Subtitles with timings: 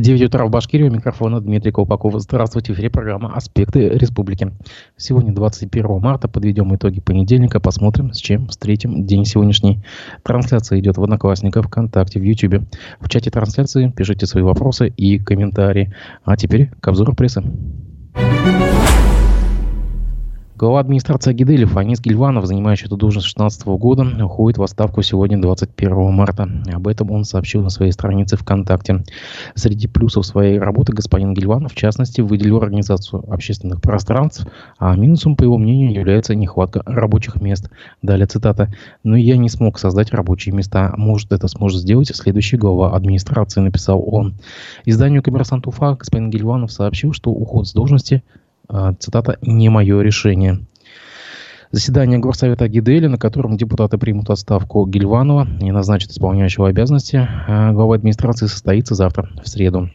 [0.00, 0.88] 9 утра в Башкирии.
[0.88, 2.14] У микрофона Дмитрий Колпаков.
[2.20, 2.72] Здравствуйте.
[2.72, 4.52] В эфире программа «Аспекты республики».
[4.96, 6.26] Сегодня 21 марта.
[6.26, 7.60] Подведем итоги понедельника.
[7.60, 9.84] Посмотрим, с чем встретим день сегодняшний.
[10.22, 12.62] Трансляция идет в Одноклассниках, ВКонтакте, в Ютьюбе.
[13.00, 15.94] В чате трансляции пишите свои вопросы и комментарии.
[16.24, 17.42] А теперь к обзору прессы.
[20.60, 25.40] Глава администрации Агиделя Фанис Гильванов, занимающий эту должность с 2016 года, уходит в отставку сегодня,
[25.40, 26.50] 21 марта.
[26.70, 29.02] Об этом он сообщил на своей странице ВКонтакте.
[29.54, 34.46] Среди плюсов своей работы господин Гильванов, в частности, выделил организацию общественных пространств,
[34.78, 37.70] а минусом, по его мнению, является нехватка рабочих мест.
[38.02, 38.70] Далее цитата.
[39.02, 40.92] «Но я не смог создать рабочие места.
[40.98, 44.34] Может, это сможет сделать следующий глава администрации», написал он.
[44.84, 48.22] Изданию «Коммерсант Уфа» господин Гильванов сообщил, что уход с должности
[48.98, 50.60] цитата, «не мое решение».
[51.72, 57.94] Заседание Горсовета Гидели, на котором депутаты примут отставку Гильванова и назначат исполняющего обязанности а, главы
[57.94, 59.88] администрации, состоится завтра, в среду.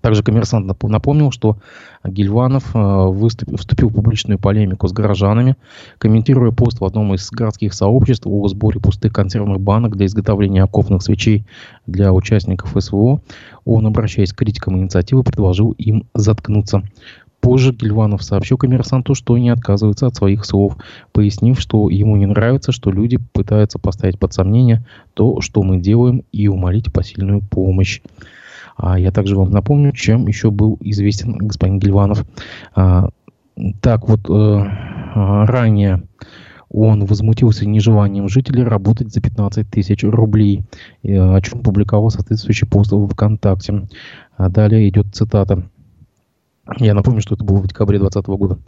[0.00, 1.58] Также коммерсант напомнил, что
[2.04, 5.56] Гильванов а, выступил, вступил в публичную полемику с горожанами,
[5.98, 11.02] комментируя пост в одном из городских сообществ о сборе пустых консервных банок для изготовления окопных
[11.02, 11.44] свечей
[11.86, 13.20] для участников СВО.
[13.66, 16.82] Он, обращаясь к критикам инициативы, предложил им заткнуться.
[17.42, 20.76] Позже Гильванов сообщил коммерсанту, что не отказывается от своих слов,
[21.10, 26.22] пояснив, что ему не нравится, что люди пытаются поставить под сомнение то, что мы делаем,
[26.30, 28.00] и умолить посильную помощь.
[28.76, 32.24] А я также вам напомню, чем еще был известен господин Гильванов.
[32.76, 33.08] А,
[33.80, 34.64] так вот, э,
[35.14, 36.04] ранее
[36.70, 40.62] он возмутился нежеланием жителей работать за 15 тысяч рублей,
[41.04, 43.88] о чем публиковал соответствующий пост в ВКонтакте.
[44.36, 45.64] А далее идет цитата.
[46.78, 48.58] Я напомню, что это было в декабре 2020 года.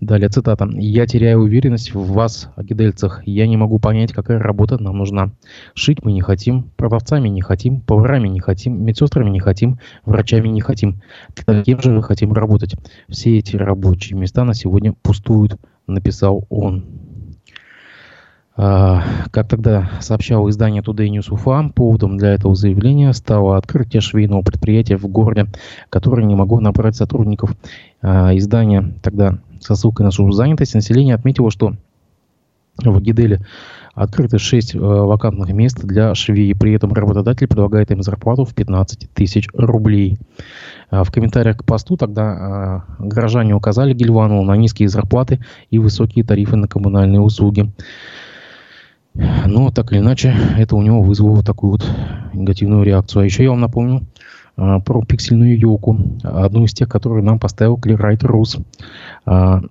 [0.00, 0.68] Далее цитата.
[0.72, 3.26] «Я теряю уверенность в вас, агидельцах.
[3.26, 5.32] Я не могу понять, какая работа нам нужна.
[5.74, 10.60] Шить мы не хотим, продавцами не хотим, поварами не хотим, медсестрами не хотим, врачами не
[10.60, 11.02] хотим.
[11.64, 12.76] Кем же мы хотим работать?
[13.08, 15.56] Все эти рабочие места на сегодня пустуют»,
[15.88, 17.09] написал он.
[18.62, 24.42] А, как тогда сообщало издание Today News Уфа, поводом для этого заявления стало открытие швейного
[24.42, 25.46] предприятия в городе,
[25.88, 27.56] которое не могло набрать сотрудников.
[28.02, 31.72] А, издание тогда со ссылкой на службу занятости население отметило, что
[32.76, 33.40] в Гиделе
[33.94, 36.54] открыто 6 э, вакантных мест для швей.
[36.54, 40.18] При этом работодатель предлагает им зарплату в 15 тысяч рублей.
[40.90, 46.56] А, в комментариях к посту тогда горожане указали Гильванову на низкие зарплаты и высокие тарифы
[46.56, 47.72] на коммунальные услуги.
[49.14, 51.90] Но так или иначе, это у него вызвало такую вот
[52.32, 53.22] негативную реакцию.
[53.22, 54.02] А еще я вам напомню
[54.56, 58.58] а, про пиксельную елку, одну из тех, которые нам поставил Clearwrite Рус.
[59.26, 59.62] А,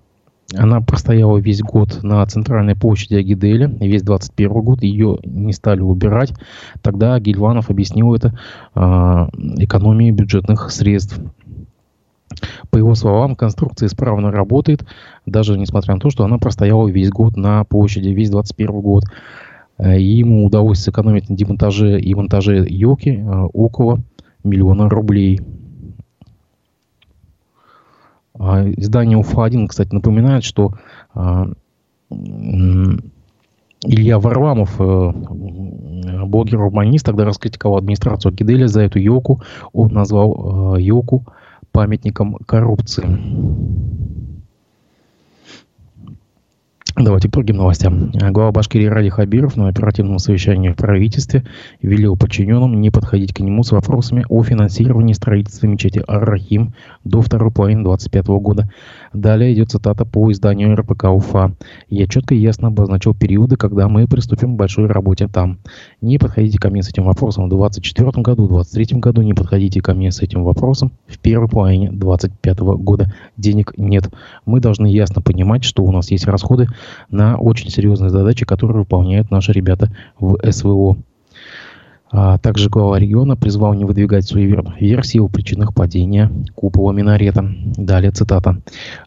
[0.58, 6.34] она простояла весь год на центральной площади Агиделя, весь 21 год, ее не стали убирать.
[6.82, 8.38] Тогда Гильванов объяснил это
[8.74, 11.20] а, экономией бюджетных средств.
[12.70, 14.86] По его словам, конструкция исправно работает,
[15.26, 19.04] даже несмотря на то, что она простояла весь год на площади, весь 21 год.
[19.78, 24.00] Э, и ему удалось сэкономить на демонтаже и монтаже елки э, около
[24.44, 25.42] миллиона рублей.
[28.38, 30.74] А издание УФА-1, кстати, напоминает, что
[31.14, 31.48] а,
[32.10, 35.12] Илья Варламов, э,
[36.26, 39.42] блогер-урбанист, тогда раскритиковал администрацию Киделя за эту елку.
[39.74, 41.26] Он назвал елку
[41.80, 43.08] памятником коррупции.
[47.02, 48.12] Давайте к другим новостям.
[48.12, 51.46] Глава Башкирии Ради Хабиров на оперативном совещании в правительстве
[51.82, 56.74] велел подчиненным не подходить к нему с вопросами о финансировании строительства мечети Ар-Рахим
[57.06, 58.70] до второй половины 2025 года.
[59.14, 61.54] Далее идет цитата по изданию РПК УФА.
[61.88, 65.60] «Я четко и ясно обозначил периоды, когда мы приступим к большой работе там.
[66.02, 69.80] Не подходите ко мне с этим вопросом в 2024 году, в 2023 году, не подходите
[69.80, 73.14] ко мне с этим вопросом в первой половине 2025 года.
[73.38, 74.10] Денег нет.
[74.46, 76.68] Мы должны ясно понимать, что у нас есть расходы
[77.10, 80.98] на очень серьезные задачи, которые выполняют наши ребята в СВО.
[82.12, 87.48] А также глава региона призвал не выдвигать свои версии о причинах падения купола минарета.
[87.78, 88.62] Далее цитата.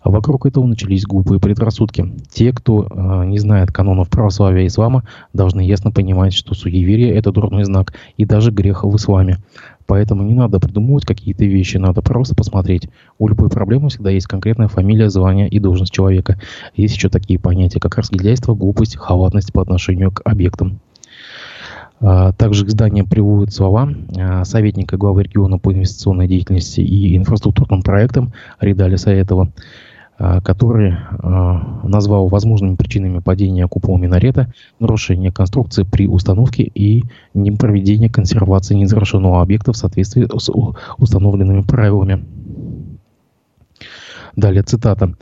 [0.05, 2.13] Вокруг этого начались глупые предрассудки.
[2.31, 5.03] Те, кто э, не знает канонов православия и ислама,
[5.33, 9.39] должны ясно понимать, что суеверие– это дурной знак и даже грех в исламе.
[9.87, 12.89] Поэтому не надо придумывать какие-то вещи, надо просто посмотреть.
[13.19, 16.39] У любой проблемы всегда есть конкретная фамилия, звание и должность человека.
[16.75, 20.81] Есть еще такие понятия, как разгильдяйство, глупость, халатность по отношению к объектам.
[22.01, 23.89] А, также к зданиям приводят слова
[24.19, 29.53] а, советника главы региона по инвестиционной деятельности и инфраструктурным проектам Ридали Саетова.
[30.45, 30.97] Который
[31.83, 37.03] назвал возможными причинами падения купола минарета нарушение конструкции при установке и
[37.35, 40.51] непроведение консервации незавершенного объекта в соответствии с
[40.99, 42.25] установленными правилами.
[44.37, 45.15] Далее цитата.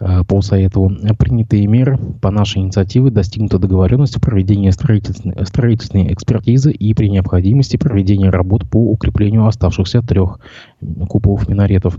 [0.00, 0.90] Э, по Саетову.
[1.18, 7.76] Принятые меры по нашей инициативе достигнута договоренность о проведении строительной, строительной экспертизы и при необходимости
[7.76, 10.38] проведения работ по укреплению оставшихся трех
[11.08, 11.98] куполов минаретов.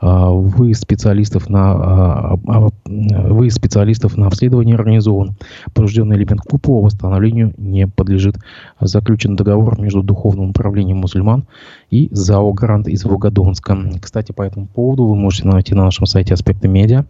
[0.00, 5.36] А, вы специалистов на, а, а, вы специалистов на обследовании организован.
[5.74, 8.36] Поврежденный элемент купола восстановлению не подлежит.
[8.80, 11.44] Заключен договор между Духовным управлением мусульман
[11.90, 13.76] и ЗАО «Грант» из Волгодонска.
[14.00, 17.04] Кстати, по этому поводу вы можете найти на нашем сайте «Аспекты медиа»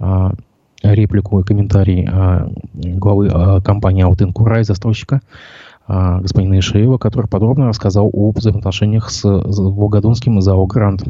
[0.00, 0.32] А,
[0.82, 5.20] реплику и комментарий а, главы а, компании «Алтын Курай», застройщика
[5.88, 11.02] господина Ишеева, который подробно рассказал о взаимоотношениях с Волгодонским ЗАО «Грант».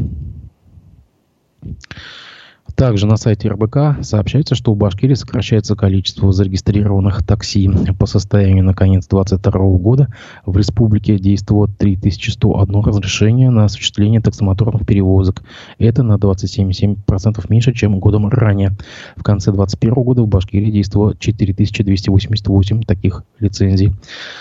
[2.79, 7.69] Также на сайте РБК сообщается, что в Башкирии сокращается количество зарегистрированных такси.
[7.99, 10.15] По состоянию на конец 2022 года
[10.47, 15.43] в республике действовало 3101 разрешение на осуществление таксомоторных перевозок.
[15.81, 18.77] Это на 27,7% меньше, чем годом ранее.
[19.17, 23.93] В конце 2021 года в Башкирии действовало 4288 таких лицензий,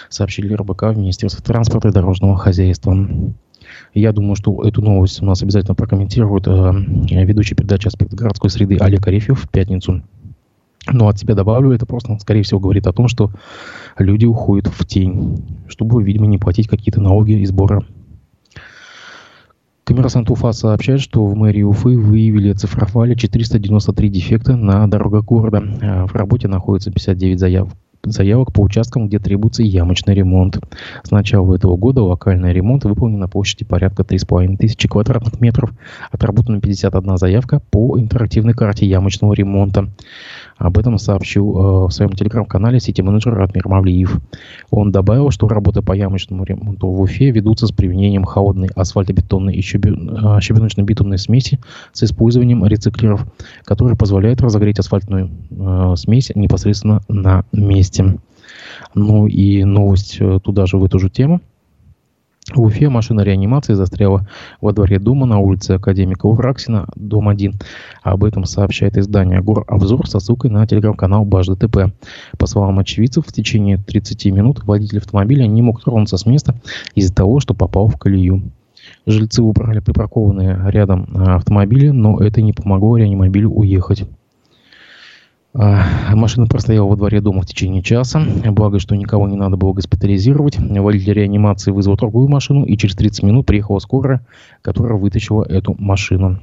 [0.09, 2.95] сообщили РБК в Министерстве транспорта и дорожного хозяйства.
[3.93, 6.71] Я думаю, что эту новость у нас обязательно прокомментирует э,
[7.23, 10.03] ведущий передачи «Аспект городской среды» Олег Арефьев в пятницу.
[10.89, 13.31] Но от себя добавлю, это просто, скорее всего, говорит о том, что
[13.97, 17.85] люди уходят в тень, чтобы, видимо, не платить какие-то налоги и сборы.
[19.83, 25.63] Коммерсант Уфа сообщает, что в мэрии Уфы выявили оцифровали 493 дефекта на дорогах города.
[25.81, 27.73] Э, в работе находится 59 заявок
[28.11, 30.59] заявок по участкам, где требуется ямочный ремонт.
[31.03, 35.71] С начала этого года локальный ремонт выполнен на площади порядка 3,5 тысячи квадратных метров.
[36.11, 39.89] Отработана 51 заявка по интерактивной карте ямочного ремонта.
[40.57, 44.19] Об этом сообщил э, в своем телеграм-канале сети-менеджер Ратмир Мавлиев.
[44.71, 49.59] Он добавил, что работы по ямочному ремонту в Уфе ведутся с применением холодной асфальтобетонной и
[49.59, 51.59] э, щебеночно-битумной смеси
[51.93, 53.25] с использованием рециклеров,
[53.63, 58.17] которые позволяют разогреть асфальтную э, смесь непосредственно на месте.
[58.95, 61.41] Ну и новость туда же, в эту же тему–
[62.53, 64.25] в Уфе машина реанимации застряла
[64.61, 67.53] во дворе дома на улице Академика Ураксина, дом 1.
[68.03, 71.91] Об этом сообщает издание «Гор Обзор» со ссылкой на телеграм-канал Баш ДТП.
[72.37, 76.55] По словам очевидцев, в течение 30 минут водитель автомобиля не мог тронуться с места
[76.95, 78.43] из-за того, что попал в колею.
[79.05, 84.05] Жильцы убрали припаркованные рядом автомобили, но это не помогло реанимобилю уехать.
[85.59, 88.21] А, машина простояла во дворе дома в течение часа.
[88.45, 90.59] Благо, что никого не надо было госпитализировать.
[90.59, 94.21] Водитель реанимации вызвал другую машину, и через 30 минут приехала скорая,
[94.61, 96.39] которая вытащила эту машину.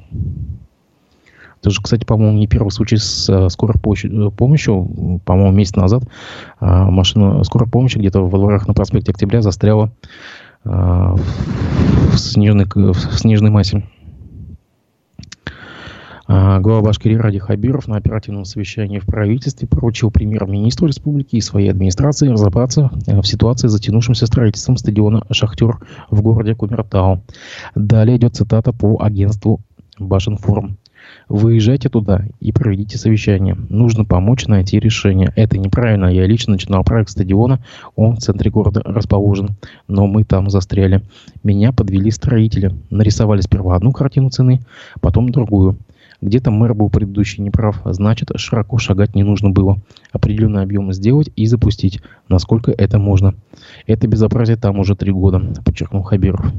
[1.61, 5.21] Это же, кстати, по-моему, не первый случай с э, скорой э, помощью.
[5.25, 6.03] По-моему, месяц назад
[6.61, 9.91] а, машина скорой помощи где-то во дворах на проспекте Октября застряла
[10.65, 13.85] а, в снежной, в снежной массе.
[16.27, 21.71] А, глава Башкирии Ради Хабиров на оперативном совещании в правительстве поручил премьер-министру республики и своей
[21.71, 25.81] администрации разобраться э, в ситуации с затянувшимся строительством стадиона «Шахтер»
[26.11, 27.21] в городе Кумертау.
[27.75, 29.61] Далее идет цитата по агентству
[29.99, 30.79] Башинформ.
[31.29, 33.55] Выезжайте туда и проведите совещание.
[33.69, 35.31] Нужно помочь найти решение.
[35.37, 36.07] Это неправильно.
[36.07, 37.63] Я лично начинал проект стадиона.
[37.97, 39.51] Он в центре города расположен.
[39.89, 41.03] Но мы там застряли.
[41.43, 42.75] Меня подвели строители.
[42.89, 44.63] Нарисовали сперва одну картину цены,
[45.03, 45.77] потом другую.
[46.21, 49.79] Где-то мэр был предыдущий неправ, значит, широко шагать не нужно было.
[50.13, 53.35] Определенный объем сделать и запустить, насколько это можно.
[53.87, 56.53] Это безобразие там уже три года, подчеркнул Хабиров.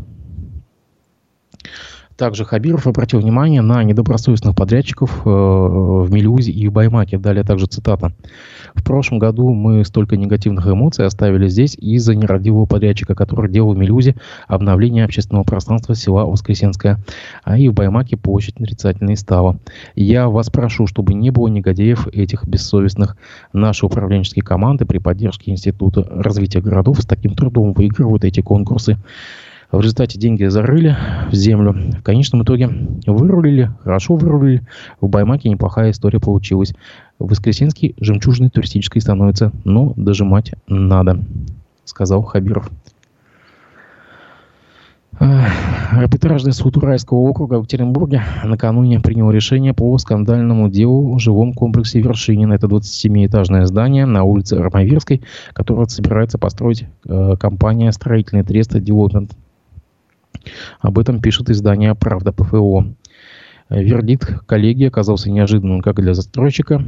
[2.18, 7.18] Также Хабиров обратил внимание на недобросовестных подрядчиков э, в Мелюзе и в Баймаке.
[7.18, 8.14] Далее также цитата.
[8.74, 13.78] В прошлом году мы столько негативных эмоций оставили здесь из-за нерадивого подрядчика, который делал в
[13.78, 14.16] Мелюзе
[14.48, 17.00] обновление общественного пространства села Воскресенское,
[17.44, 19.58] а и в Баймаке площадь нарицательной стала.
[19.96, 23.18] Я вас прошу, чтобы не было негодяев этих бессовестных.
[23.52, 28.98] Наши управленческие команды при поддержке Института развития городов с таким трудом выигрывают эти конкурсы.
[29.72, 30.96] В результате деньги зарыли
[31.32, 31.74] в землю.
[31.74, 32.70] В конечном итоге
[33.06, 34.62] вырулили, хорошо вырулили.
[35.02, 36.74] В Баймаке неплохая история получилась.
[37.20, 41.24] В Воскресенский жемчужной туристической становится, но дожимать надо,
[41.84, 42.70] сказал Хабиров.
[45.18, 52.02] Арбитражный суд Уральского округа в Екатеринбурге накануне принял решение по скандальному делу в жилом комплексе
[52.02, 52.52] Вершинин.
[52.52, 55.22] Это 27-этажное здание на улице Армавирской,
[55.54, 59.32] которое собирается построить э, компания «Строительный трест Development
[60.80, 62.86] об этом пишет издание «Правда ПФО».
[63.70, 66.84] Вердикт коллегии оказался неожиданным как для застройщика,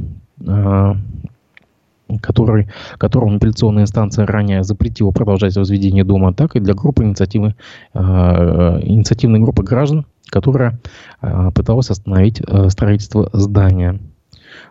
[2.22, 7.56] который, которому апелляционная инстанция ранее запретила продолжать возведение дома, так и для группы инициативы,
[7.94, 10.80] э, инициативной группы граждан, которая
[11.22, 14.00] э, пыталась остановить строительство здания.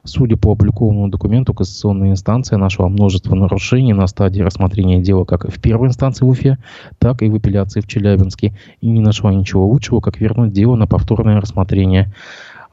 [0.05, 5.61] Судя по опубликованному документу, Конституционная инстанция нашла множество нарушений на стадии рассмотрения дела как в
[5.61, 6.59] первой инстанции в Уфе,
[6.99, 10.87] так и в апелляции в Челябинске, и не нашла ничего лучшего, как вернуть дело на
[10.87, 12.13] повторное рассмотрение.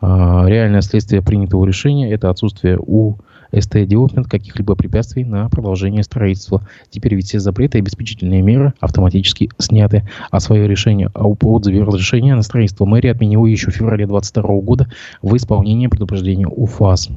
[0.02, 3.18] Реальное следствие принятого решения– это отсутствие у
[3.58, 6.68] СТ Development каких-либо препятствий на продолжение строительства.
[6.90, 12.36] Теперь ведь все запреты и обеспечительные меры автоматически сняты, а свое решение об отзыве разрешения
[12.36, 14.88] на строительство мэрия отменила еще в феврале 2022 года
[15.22, 17.10] в исполнении предупреждения УФАС.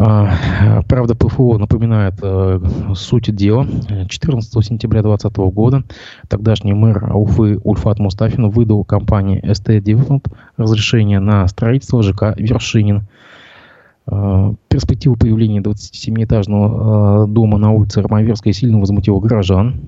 [0.00, 2.60] А, правда, ПФО напоминает э,
[2.94, 3.66] суть дела.
[4.08, 5.82] 14 сентября 2020 года
[6.28, 10.24] тогдашний мэр Уфы Ульфат Мустафин выдал компании ST Development
[10.56, 13.08] разрешение на строительство ЖК «Вершинин».
[14.10, 19.80] Э, перспектива появления 27-этажного э, дома на улице Ромаверской сильно возмутила горожан.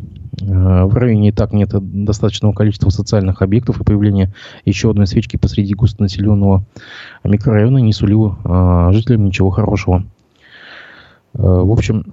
[0.42, 4.32] Э, в районе и так нет достаточного количества социальных объектов, и появление
[4.64, 6.64] еще одной свечки посреди густонаселенного
[7.24, 10.04] микрорайона не сулило жителям ничего хорошего.
[11.32, 12.12] В общем,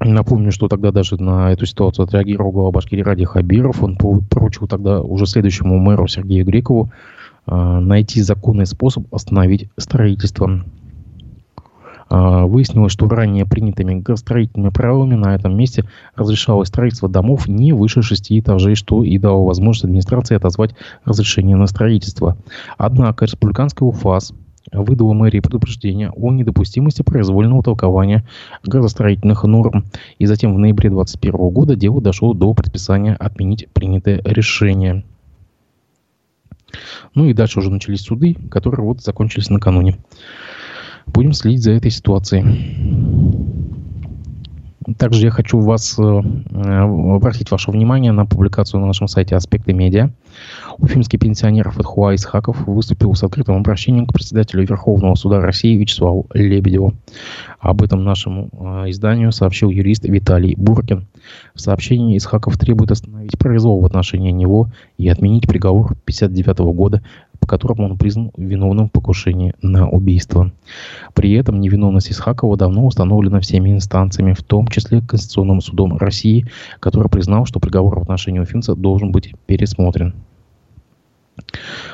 [0.00, 3.82] Напомню, что тогда даже на эту ситуацию отреагировал глава Башкирии Ради Хабиров.
[3.82, 6.90] Он поручил тогда уже следующему мэру Сергею Грекову
[7.46, 10.64] найти законный способ остановить строительство.
[12.08, 15.84] А, выяснилось, что ранее принятыми градостроительными правилами на этом месте
[16.14, 20.74] разрешалось строительство домов не выше шести этажей, что и дало возможность администрации отозвать
[21.04, 22.36] разрешение на строительство.
[22.76, 24.32] Однако республиканская УФАС
[24.72, 28.24] выдала мэрии предупреждение о недопустимости произвольного толкования
[28.64, 29.84] градостроительных норм.
[30.18, 35.04] И затем в ноябре 2021 года дело дошло до предписания отменить принятое решение.
[37.14, 39.98] Ну и дальше уже начались суды, которые вот закончились накануне.
[41.06, 43.63] Будем следить за этой ситуацией.
[44.98, 46.80] Также я хочу вас э, э,
[47.14, 50.10] обратить ваше внимание на публикацию на нашем сайте «Аспекты медиа».
[50.78, 56.94] Уфимский пенсионер Фатхуа Исхаков выступил с открытым обращением к председателю Верховного суда России Вячеславу Лебедеву.
[57.60, 61.06] Об этом нашему э, изданию сообщил юрист Виталий Буркин.
[61.54, 67.02] В сообщении Исхаков требует остановить произвол в отношении него и отменить приговор 1959 года
[67.40, 70.52] по которому он признан виновным в покушении на убийство.
[71.14, 76.46] При этом невиновность Исхакова давно установлена всеми инстанциями, в том числе Конституционным судом России,
[76.80, 80.14] который признал, что приговор в отношении Уфимца должен быть пересмотрен.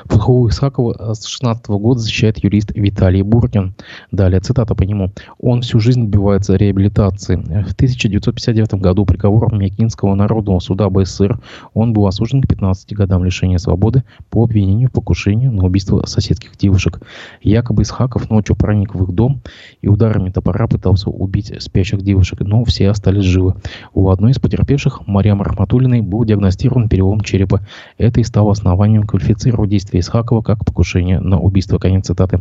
[0.05, 3.75] Футхову Исхакова э, с 16 года защищает юрист Виталий Буркин.
[4.11, 5.13] Далее цитата по нему.
[5.39, 7.37] «Он всю жизнь добивается реабилитации.
[7.37, 11.41] В 1959 году приговором Мякинского народного суда БССР
[11.75, 16.57] он был осужден к 15 годам лишения свободы по обвинению в покушении на убийство соседских
[16.57, 17.01] девушек.
[17.43, 19.41] Якобы Исхаков ночью проник в их дом
[19.81, 23.55] и ударами топора пытался убить спящих девушек, но все остались живы.
[23.95, 27.61] У одной из потерпевших, Мариам Рахматулиной, был диагностирован перелом черепа.
[27.97, 31.79] Это и стало основанием квалифицировать действия действия Исхакова как покушение на убийство.
[31.79, 32.41] Конец цитаты.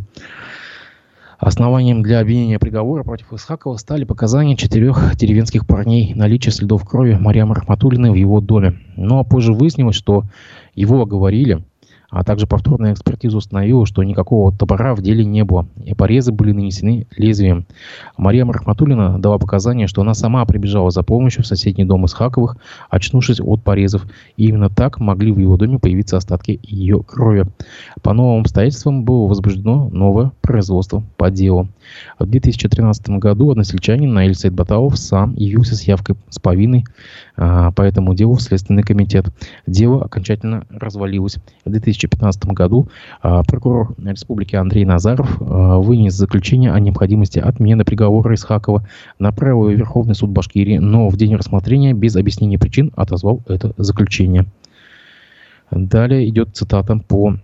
[1.38, 7.52] Основанием для обвинения приговора против Исхакова стали показания четырех деревенских парней, наличие следов крови Марьям
[7.52, 8.78] Рахматуллиной в его доме.
[8.96, 10.24] Но позже выяснилось, что
[10.74, 11.64] его оговорили,
[12.10, 16.52] а также повторная экспертиза установила, что никакого топора в деле не было, и порезы были
[16.52, 17.66] нанесены лезвием.
[18.16, 22.56] Мария Мархматулина дала показания, что она сама прибежала за помощью в соседний дом из Хаковых,
[22.88, 27.46] очнувшись от порезов, и именно так могли в его доме появиться остатки ее крови.
[28.02, 31.68] По новым обстоятельствам было возбуждено новое производство по делу.
[32.18, 36.84] В 2013 году односельчанин Наиль Сайдбаталов сам явился с явкой с повинной
[37.36, 39.26] а, по этому делу в Следственный комитет.
[39.66, 41.38] Дело окончательно развалилось.
[41.64, 41.70] В
[42.08, 42.88] 2015 году
[43.22, 48.86] а, прокурор республики Андрей Назаров а, вынес заключение о необходимости отмены приговора Исхакова,
[49.18, 54.46] направил в Верховный суд Башкирии, но в день рассмотрения без объяснения причин отозвал это заключение.
[55.70, 57.36] Далее идет цитата по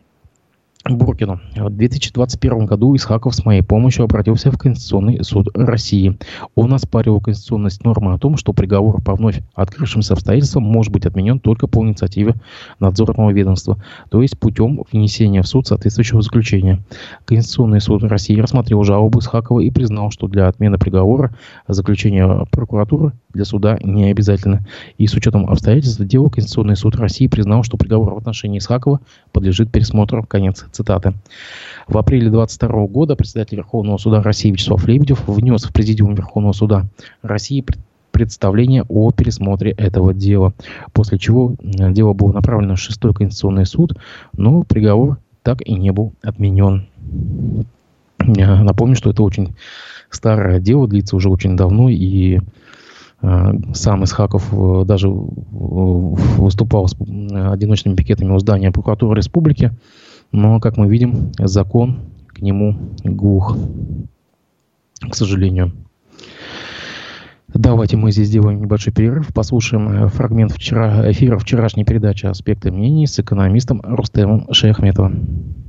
[0.91, 1.41] Буркину.
[1.57, 6.17] В 2021 году Исхаков с моей помощью обратился в Конституционный суд России.
[6.55, 11.41] Он оспаривал конституционность нормы о том, что приговор по вновь открывшимся обстоятельствам может быть отменен
[11.41, 12.35] только по инициативе
[12.81, 16.81] надзорного ведомства, то есть путем внесения в суд соответствующего заключения.
[17.25, 21.35] Конституционный суд России рассмотрел жалобу Исхакова и признал, что для отмены приговора
[21.69, 24.67] заключение прокуратуры для суда не обязательно.
[24.99, 29.01] И с учетом обстоятельств дела Конституционный суд России признал, что приговор в отношении Исхакова
[29.33, 30.25] подлежит пересмотру.
[30.25, 31.15] Конец цитаты.
[31.89, 36.87] В апреле 2022 года председатель Верховного суда России Вячеслав Лебедев внес в Президиум Верховного суда
[37.23, 37.65] России
[38.13, 40.53] представление о пересмотре этого дела.
[40.93, 43.95] После чего дело было направлено в шестой конституционный суд,
[44.33, 46.87] но приговор так и не был отменен.
[48.19, 49.55] Напомню, что это очень
[50.11, 52.41] старое дело, длится уже очень давно, и
[53.23, 59.73] Э, сам Исхаков э, даже выступал с э, одиночными пикетами у здания прокуратуры республики.
[60.33, 63.57] Но, как мы видим, закон к нему глух,
[65.01, 65.73] к сожалению.
[67.49, 73.19] Давайте мы здесь сделаем небольшой перерыв, послушаем фрагмент вчера, эфира вчерашней передачи «Аспекты мнений» с
[73.19, 75.66] экономистом Рустемом Шейхметовым.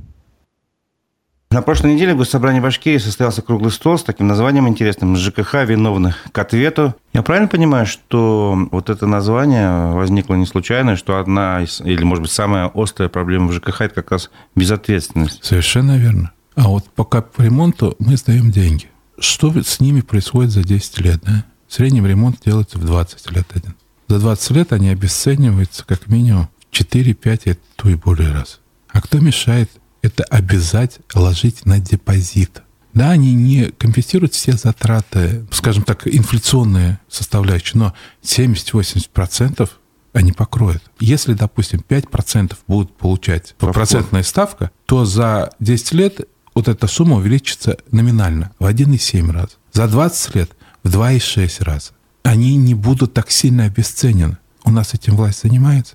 [1.50, 6.26] На прошлой неделе в Госсобрании Башкирии состоялся круглый стол с таким названием интересным «ЖКХ виновных
[6.30, 6.94] к ответу».
[7.14, 12.20] Я правильно понимаю, что вот это название возникло не случайно, что одна из, или, может
[12.20, 15.42] быть, самая острая проблема в ЖКХ– это как раз безответственность?
[15.42, 16.32] Совершенно верно.
[16.54, 18.90] А вот по капремонту мы сдаем деньги.
[19.18, 21.20] Что с ними происходит за 10 лет?
[21.22, 21.46] Да?
[21.66, 23.74] В среднем ремонт делается в 20 лет один.
[24.06, 28.60] За 20 лет они обесцениваются как минимум 4, 5, а то и более раз.
[28.90, 29.70] А кто мешает
[30.08, 32.62] это обязать ложить на депозит.
[32.94, 39.68] Да, они не компенсируют все затраты, скажем так, инфляционные составляющие, но 70-80%
[40.14, 40.82] они покроют.
[40.98, 43.74] Если, допустим, 5% будут получать Повтор.
[43.74, 46.20] процентная ставка, то за 10 лет
[46.54, 49.58] вот эта сумма увеличится номинально в 1,7 раз.
[49.72, 51.90] За 20 лет в 2,6 раза.
[52.24, 54.38] Они не будут так сильно обесценены.
[54.64, 55.94] У нас этим власть занимается.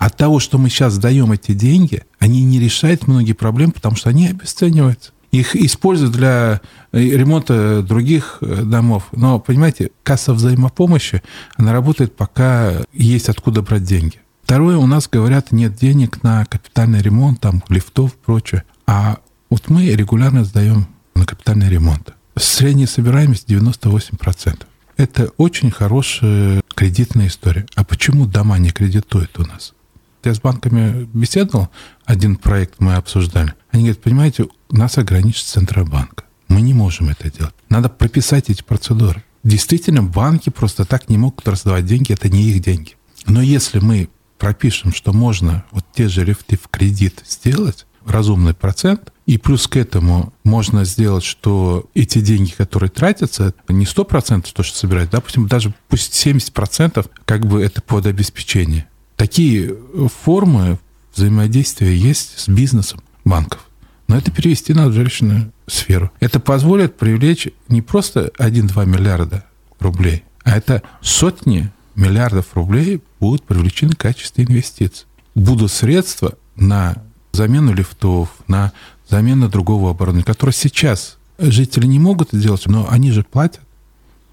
[0.00, 4.08] От того, что мы сейчас даем эти деньги, они не решают многие проблемы, потому что
[4.08, 5.12] они обесцениваются.
[5.30, 9.08] Их используют для э, ремонта других э, домов.
[9.12, 11.22] Но, понимаете, касса взаимопомощи,
[11.56, 14.20] она работает, пока есть откуда брать деньги.
[14.42, 18.64] Второе, у нас говорят, нет денег на капитальный ремонт, там, лифтов, прочее.
[18.86, 19.18] А
[19.50, 22.14] вот мы регулярно сдаем на капитальный ремонт.
[22.38, 24.62] Средняя собираемость 98%.
[24.96, 27.66] Это очень хорошая кредитная история.
[27.74, 29.74] А почему дома не кредитуют у нас?
[30.22, 31.70] Я с банками беседовал,
[32.04, 33.54] один проект мы обсуждали.
[33.70, 36.24] Они говорят, понимаете, нас ограничит Центробанк.
[36.48, 37.54] Мы не можем это делать.
[37.68, 39.24] Надо прописать эти процедуры.
[39.44, 42.96] Действительно, банки просто так не могут раздавать деньги, это не их деньги.
[43.26, 49.12] Но если мы пропишем, что можно вот те же лифты в кредит сделать, разумный процент,
[49.26, 54.76] и плюс к этому можно сделать, что эти деньги, которые тратятся, не 100% то, что
[54.76, 58.88] собирать, допустим, даже пусть 70% как бы это под обеспечение
[59.20, 59.76] такие
[60.22, 60.78] формы
[61.14, 63.60] взаимодействия есть с бизнесом банков.
[64.08, 66.10] Но это перевести в жилищную сферу.
[66.20, 69.44] Это позволит привлечь не просто 1-2 миллиарда
[69.78, 75.04] рублей, а это сотни миллиардов рублей будут привлечены в качестве инвестиций.
[75.34, 76.96] Будут средства на
[77.32, 78.72] замену лифтов, на
[79.06, 83.60] замену другого оборудования, которое сейчас жители не могут сделать, но они же платят.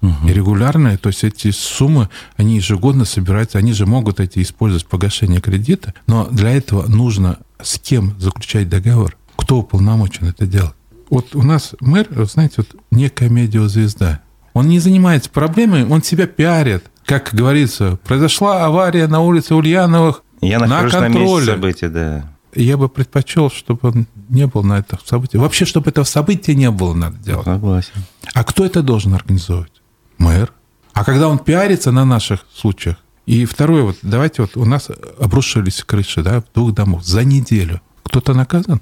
[0.00, 0.28] Угу.
[0.28, 4.88] И регулярные, то есть эти суммы, они ежегодно собираются, они же могут эти использовать в
[4.88, 10.74] погашении кредита, но для этого нужно с кем заключать договор, кто уполномочен это делать.
[11.10, 14.20] Вот у нас мэр, знаете, вот некая медиазвезда.
[14.54, 16.84] Он не занимается проблемой, он себя пиарит.
[17.04, 21.00] Как говорится, произошла авария на улице Ульяновых Я на контроле.
[21.00, 22.30] На месте события, да.
[22.54, 25.36] Я бы предпочел, чтобы он не был на этом событии.
[25.36, 27.44] Вообще, чтобы этого события не было, надо делать.
[27.44, 28.04] Согласен.
[28.34, 29.72] А кто это должен организовывать?
[30.18, 30.52] Мэр.
[30.92, 34.88] А когда он пиарится на наших случаях, и второе, вот давайте вот у нас
[35.20, 37.80] обрушились крыши, да, в двух домов за неделю.
[38.02, 38.80] Кто-то наказан?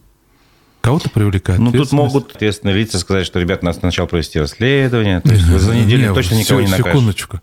[0.81, 1.61] Кого-то привлекают.
[1.61, 5.21] Ну, тут могут ответственные лица сказать, что, ребята, нас сначала провести расследование.
[5.21, 6.91] То есть вы за неделю не, точно никого не накажете.
[6.91, 7.41] Секундочку.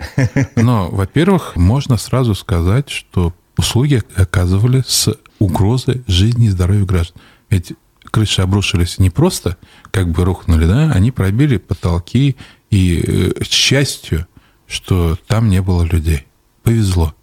[0.56, 7.22] Но, во-первых, можно сразу сказать, что услуги оказывали с угрозой жизни и здоровья граждан.
[7.50, 7.74] Ведь
[8.12, 9.58] крыши обрушились не просто
[9.92, 12.38] как бы рухнули, да, они пробили потолки,
[12.74, 14.26] и э, счастью,
[14.66, 16.26] что там не было людей.
[16.64, 17.14] Повезло.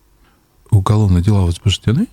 [0.71, 2.07] Уголовные дела возбуждены?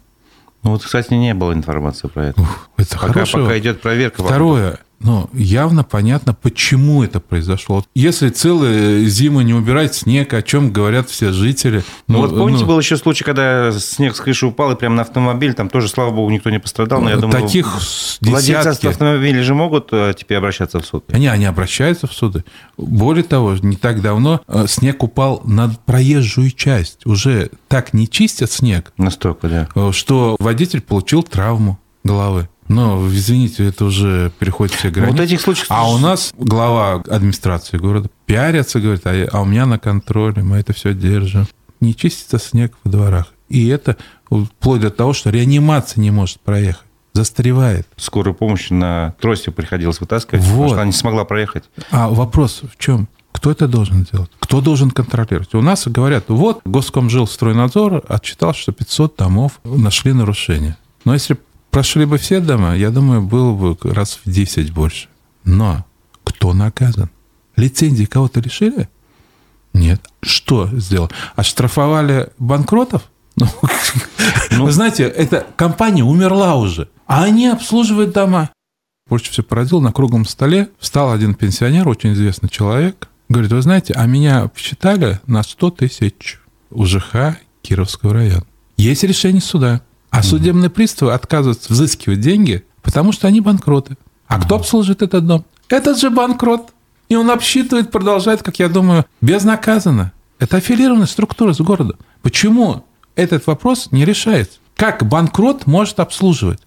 [0.64, 2.42] Ну вот, кстати, не было информации про это.
[2.42, 3.44] Ух, это пока, хорошо.
[3.44, 4.24] Пока идет проверка.
[4.24, 7.84] Второе, но явно понятно, почему это произошло.
[7.94, 11.84] Если целые зимы не убирать снег, о чем говорят все жители.
[12.08, 14.96] Ну, ну вот помните, ну, был еще случай, когда снег с крыши упал, и прямо
[14.96, 17.68] на автомобиль, там тоже, слава богу, никто не пострадал, но я думаю, таких
[18.22, 18.88] владельцы десятки.
[18.88, 21.06] автомобилей же могут э, теперь обращаться в суд.
[21.10, 22.44] Они, они обращаются в суды.
[22.78, 27.06] Более того, не так давно э, снег упал на проезжую часть.
[27.06, 28.94] Уже так не чистят снег.
[28.98, 29.70] Настолько, да.
[29.76, 32.50] Э, что водитель получил травму головы.
[32.68, 35.18] Но, извините, это уже переходит все границы.
[35.18, 35.68] Вот этих случаев...
[35.70, 40.58] А у нас глава администрации города пиарится, говорит, а, а у меня на контроле, мы
[40.58, 41.48] это все держим.
[41.80, 43.34] Не чистится снег во дворах.
[43.50, 43.96] И это
[44.30, 46.84] вплоть до того, что реанимация не может проехать.
[47.14, 47.88] Застревает.
[47.96, 50.52] Скорую помощь на трости приходилось вытаскивать, вот.
[50.52, 51.64] потому что она не смогла проехать.
[51.90, 53.08] А вопрос в чем?
[53.32, 54.32] Кто это должен делать?
[54.40, 55.54] Кто должен контролировать?
[55.54, 60.78] У нас говорят, вот Госкомжилстройнадзор отчитал, что 500 домов нашли нарушения.
[61.06, 61.38] Но если
[61.78, 65.10] прошли бы все дома, я думаю, было бы раз в 10 больше.
[65.44, 65.86] Но
[66.24, 67.12] кто наказан?
[67.56, 68.90] Лицензии кого-то лишили?
[69.74, 70.02] Нет.
[70.24, 71.12] Что сделал?
[71.36, 73.04] Оштрафовали банкротов?
[73.36, 73.46] Ну,
[74.50, 78.50] ну, вы знаете, эта компания умерла уже, а они обслуживают дома.
[79.08, 83.94] Больше всего поразил, на круглом столе встал один пенсионер, очень известный человек, говорит, вы знаете,
[83.94, 86.40] а меня посчитали на 100 тысяч
[86.72, 88.48] УЖХ Кировского района.
[88.78, 93.98] Есть решение суда, а судебные приставы отказываются взыскивать деньги, потому что они банкроты.
[94.28, 95.46] А кто обслуживает этот дом?
[95.70, 96.74] Этот же банкрот.
[97.10, 100.12] И он обсчитывает, продолжает, как я думаю, безнаказанно.
[100.40, 101.96] Это аффилированная структура с города.
[102.22, 104.60] Почему этот вопрос не решается?
[104.76, 106.60] Как банкрот может обслуживать?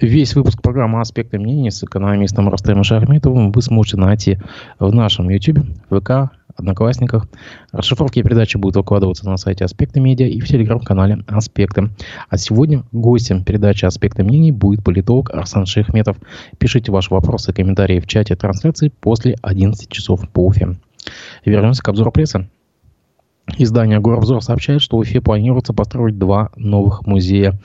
[0.00, 4.38] Весь выпуск программы «Аспекты мнений» с экономистом Ростемом Шахметовым вы сможете найти
[4.78, 7.26] в нашем YouTube, ВК, Одноклассниках.
[7.72, 11.90] Расшифровки передачи будут выкладываться на сайте Аспекты Медиа и в телеграм-канале Аспекты.
[12.28, 16.16] А сегодня гостем передачи Аспекты мнений будет политолог Арсан Шехметов.
[16.58, 20.76] Пишите ваши вопросы и комментарии в чате трансляции после 11 часов по Уфе.
[21.44, 22.48] Вернемся к обзору прессы.
[23.58, 27.60] Издание «Горобзор» сообщает, что в Уфе планируется построить два новых музея.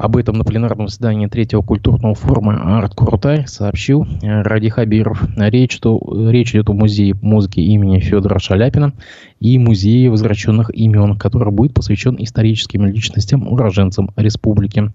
[0.00, 5.22] Об этом на пленарном заседании третьего культурного форума «Арт Крутай» сообщил э, Ради Хабиров.
[5.36, 8.94] Речь, что, речь идет о музее музыки имени Федора Шаляпина
[9.40, 14.92] и музее возвращенных имен, который будет посвящен историческим личностям, уроженцам республики.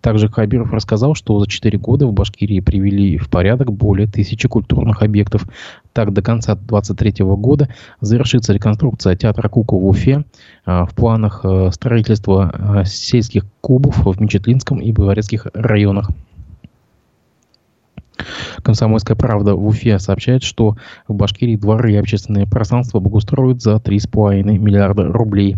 [0.00, 5.02] Также Хабиров рассказал, что за 4 года в Башкирии привели в порядок более тысячи культурных
[5.02, 5.46] объектов.
[5.92, 7.68] Так, до конца 2023 года
[8.00, 10.24] завершится реконструкция театра кукол в Уфе.
[10.64, 16.10] А, в планах э, строительства э, сельских клубов в Мечетлинском и Баварецких районах.
[18.62, 20.76] Комсомольская правда в Уфе сообщает, что
[21.08, 25.56] в Башкирии дворы и общественные пространства благоустроят за 3,5 миллиарда рублей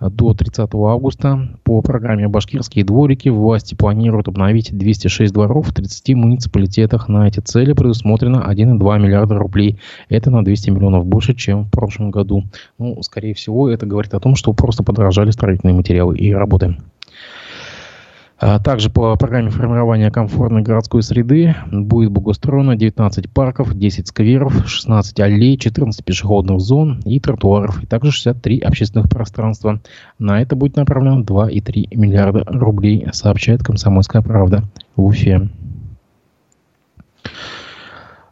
[0.00, 1.48] до 30 августа.
[1.64, 7.08] По программе «Башкирские дворики» власти планируют обновить 206 дворов в 30 муниципалитетах.
[7.08, 9.78] На эти цели предусмотрено 1,2 миллиарда рублей.
[10.08, 12.44] Это на 200 миллионов больше, чем в прошлом году.
[12.78, 16.76] Ну, скорее всего, это говорит о том, что просто подорожали строительные материалы и работы.
[18.38, 25.20] А также по программе формирования комфортной городской среды будет благоустроено 19 парков, 10 скверов, 16
[25.20, 29.80] аллей, 14 пешеходных зон и тротуаров, и также 63 общественных пространства.
[30.18, 34.64] На это будет направлено 2,3 миллиарда рублей, сообщает «Комсомольская правда»
[34.96, 35.48] в Уфе.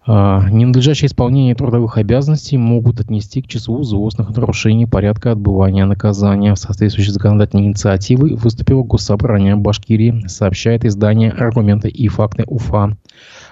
[0.07, 6.55] А, ненадлежащее исполнение трудовых обязанностей могут отнести к числу злостных нарушений порядка отбывания наказания.
[6.55, 12.99] В соответствующей законодательной инициативой выступило Госсобрание Башкирии, сообщает издание «Аргументы и факты УФА».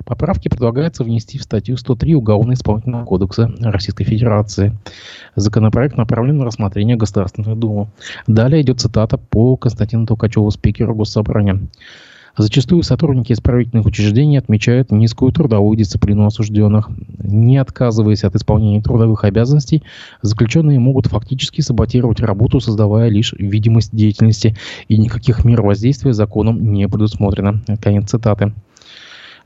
[0.04, 4.76] Поправки предлагается внести в статью 103 Уголовно-исполнительного кодекса Российской Федерации.
[5.36, 7.88] Законопроект направлен на рассмотрение Государственной Думы.
[8.26, 11.60] Далее идет цитата по Константину Толкачеву, спикеру Госсобрания.
[12.36, 16.88] Зачастую сотрудники исправительных учреждений отмечают низкую трудовую дисциплину осужденных.
[17.18, 19.82] Не отказываясь от исполнения трудовых обязанностей,
[20.22, 24.56] заключенные могут фактически саботировать работу, создавая лишь видимость деятельности,
[24.88, 27.62] и никаких мер воздействия законом не предусмотрено.
[27.82, 28.54] Конец цитаты.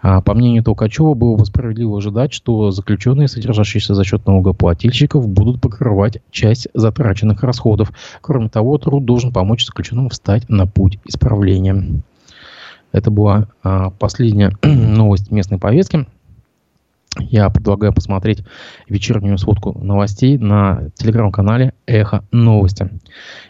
[0.00, 5.60] А, по мнению Толкачева, было бы справедливо ожидать, что заключенные, содержащиеся за счет налогоплательщиков, будут
[5.60, 7.90] покрывать часть затраченных расходов.
[8.20, 12.02] Кроме того, труд должен помочь заключенным встать на путь исправления.
[12.96, 16.06] Это была а, последняя новость местной повестки.
[17.18, 18.42] Я предлагаю посмотреть
[18.88, 22.88] вечернюю сводку новостей на телеграм-канале «Эхо новости».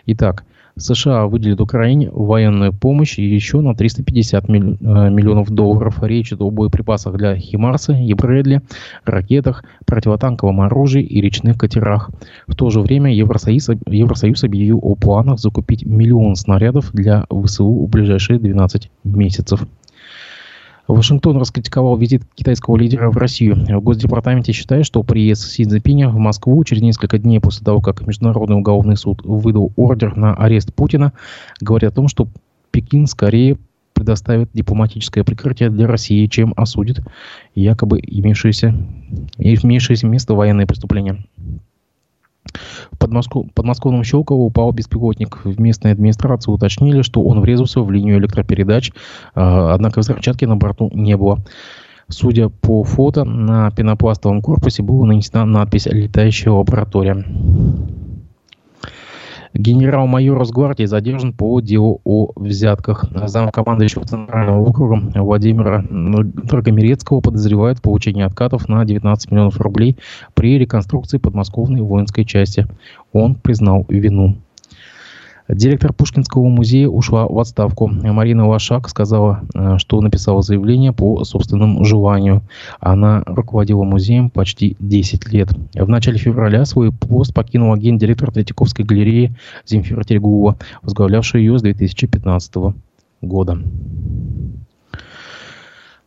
[0.07, 0.45] Итак,
[0.79, 6.03] США выделит Украине военную помощь еще на 350 э, миллионов долларов.
[6.03, 8.15] Речь идет о боеприпасах для Химарса и
[9.05, 12.11] ракетах, противотанковом оружии и речных катерах.
[12.47, 17.89] В то же время Евросоюз, Евросоюз объявил о планах закупить миллион снарядов для ВСУ в
[17.89, 19.67] ближайшие 12 месяцев.
[20.89, 23.57] Вашингтон раскритиковал визит китайского лидера в Россию.
[23.57, 28.07] В Госдепартаменте считают, что приезд Си Цзиньпиня в Москву через несколько дней после того, как
[28.07, 31.13] Международный уголовный суд выдал ордер на арест Путина,
[31.61, 32.29] говорит о том, что
[32.71, 33.57] Пекин скорее
[33.95, 37.01] предоставит дипломатическое прикрытие для России, чем осудит
[37.55, 38.75] якобы имевшееся,
[39.39, 41.25] имевшееся место военные преступления.
[42.93, 43.49] В подмоску...
[43.55, 45.45] подмосковном Щелково упал беспилотник.
[45.45, 48.93] В местной администрации уточнили, что он врезался в линию электропередач,
[49.35, 51.39] а, однако взрывчатки на борту не было.
[52.09, 57.25] Судя по фото, на пенопластовом корпусе была нанесена надпись «Летающая лаборатория».
[59.59, 63.05] Генерал-майор Росгвардии задержан по делу о взятках.
[63.11, 69.97] Замкомандующего Центрального округа Владимира Драгомирецкого подозревают в получении откатов на 19 миллионов рублей
[70.35, 72.67] при реконструкции подмосковной воинской части.
[73.13, 74.37] Он признал вину.
[75.49, 77.87] Директор Пушкинского музея ушла в отставку.
[77.87, 82.43] Марина Лошак сказала, э, что написала заявление по собственному желанию.
[82.81, 85.51] Она руководила музеем почти 10 лет.
[85.75, 92.75] В начале февраля свой пост покинула гендиректор Третьяковской галереи Земфира Тергулова, возглавлявшая ее с 2015
[93.23, 93.63] года.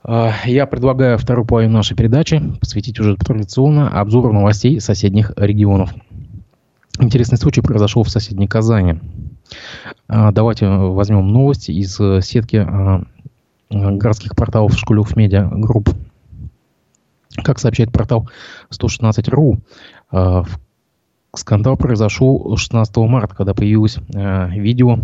[0.04, 5.94] Э, я предлагаю вторую половину нашей передачи посвятить уже традиционно обзору новостей соседних регионов.
[7.00, 8.96] Интересный случай произошел в соседней Казани.
[10.08, 13.04] А, давайте возьмем новости из э, сетки а,
[13.70, 15.90] городских порталов Шкулев Media Group.
[17.44, 18.30] Как сообщает портал
[18.72, 19.60] 116.ru,
[20.12, 20.44] а,
[21.36, 25.00] скандал произошел 16 марта, когда появилось видео,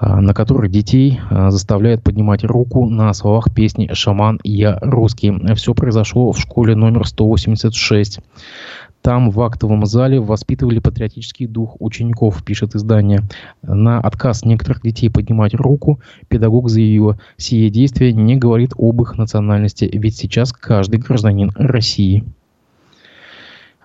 [0.00, 5.54] на котором детей заставляют поднимать руку на словах песни «Шаман, я русский».
[5.54, 8.18] Все произошло в школе номер 186.
[9.02, 13.20] Там в актовом зале воспитывали патриотический дух учеников, пишет издание.
[13.62, 19.88] На отказ некоторых детей поднимать руку педагог заявил, сие действие не говорит об их национальности,
[19.90, 22.24] ведь сейчас каждый гражданин России.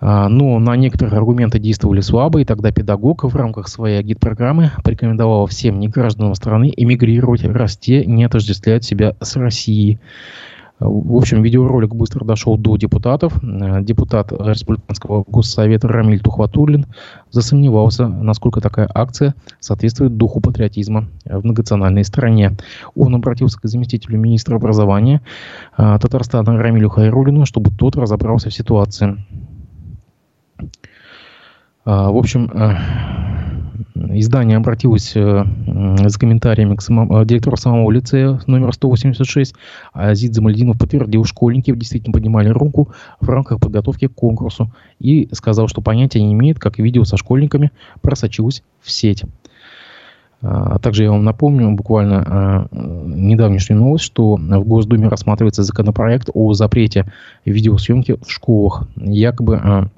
[0.02, 5.48] А, но на некоторые аргументы действовали слабо, и тогда педагог в рамках своей агитпрограммы порекомендовал
[5.48, 10.00] всем негражданам страны эмигрировать, расти, не отождествлять себя с Россией.
[10.80, 13.42] В общем, видеоролик быстро дошел до депутатов.
[13.42, 16.86] Э, депутат Республиканского госсовета Рамиль Тухватуллин
[17.32, 22.58] засомневался, насколько такая акция соответствует духу патриотизма в многонациональной стране.
[22.94, 25.22] Он обратился к заместителю министра образования
[25.78, 29.24] э, Татарстана Рамилю Хайрулину, чтобы тот разобрался в ситуации.
[30.60, 30.66] Э,
[31.86, 32.52] в общем,
[33.96, 35.44] издание обратилось э,
[36.08, 39.56] с комментариями к самому, э, директору самого лицея номер 186.
[39.94, 45.82] Азид Замальдинов подтвердил, школьники действительно поднимали руку в рамках подготовки к конкурсу и сказал, что
[45.82, 49.24] понятия не имеет, как видео со школьниками просочилось в сеть.
[50.42, 52.76] А также я вам напомню буквально э,
[53.08, 57.12] недавнешнюю новость, что в Госдуме рассматривается законопроект о запрете
[57.46, 58.88] видеосъемки в школах.
[58.96, 59.90] Якобы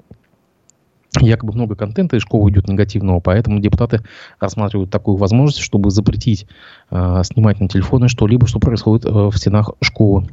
[1.26, 4.00] якобы много контента из школы идет негативного, поэтому депутаты
[4.40, 6.46] рассматривают такую возможность, чтобы запретить
[6.90, 10.26] э, снимать на телефоны что-либо, что происходит э, в стенах школы.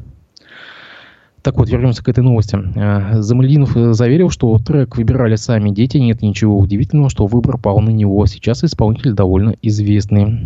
[1.45, 2.58] Так вот, вернемся к этой новости.
[2.76, 7.91] Э, э, заверил, что трек выбирали сами дети, нет ничего удивительного, что выбор пал на
[7.91, 8.26] него.
[8.26, 10.39] Сейчас исполнитель довольно известный.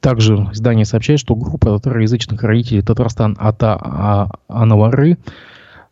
[0.00, 5.18] Также издание сообщает, что группа татароязычных родителей Татарстан Ата а, Анавары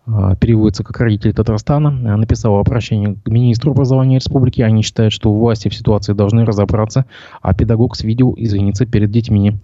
[0.07, 4.62] а, переводится как родители Татарстана, написала обращение к министру образования республики.
[4.62, 7.07] Они считают, что власти в ситуации должны разобраться,
[7.42, 9.54] а педагог с видео извиниться перед детьми.